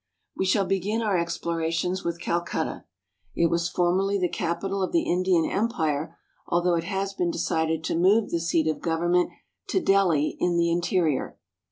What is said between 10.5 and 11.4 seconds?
the interior.